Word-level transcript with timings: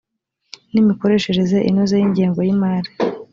n 0.71 0.75
imikoreshereze 0.81 1.57
inoze 1.69 1.93
y 2.01 2.05
ingengo 2.07 2.39
y 2.43 2.49
imari 2.55 2.89